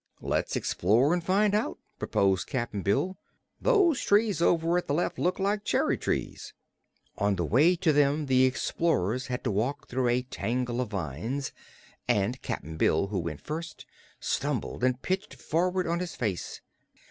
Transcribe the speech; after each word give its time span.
"Let's 0.21 0.55
explore 0.55 1.13
an' 1.13 1.21
find 1.21 1.53
out," 1.53 1.77
proposed 1.99 2.47
Cap'n 2.47 2.81
Bill. 2.81 3.19
"Those 3.61 4.01
trees 4.01 4.41
over 4.41 4.75
at 4.79 4.87
the 4.87 4.95
left 4.95 5.19
look 5.19 5.37
like 5.37 5.63
cherry 5.63 5.95
trees." 5.95 6.55
On 7.19 7.35
the 7.35 7.45
way 7.45 7.75
to 7.75 7.93
them 7.93 8.25
the 8.25 8.45
explorers 8.45 9.27
had 9.27 9.43
to 9.43 9.51
walk 9.51 9.87
through 9.87 10.07
a 10.07 10.23
tangle 10.23 10.81
of 10.81 10.89
vines 10.89 11.51
and 12.07 12.41
Cap'n 12.41 12.77
Bill, 12.77 13.09
who 13.09 13.19
went 13.19 13.41
first, 13.41 13.85
stumbled 14.19 14.83
and 14.83 15.03
pitched 15.03 15.35
forward 15.35 15.85
on 15.85 15.99
his 15.99 16.15
face. 16.15 16.61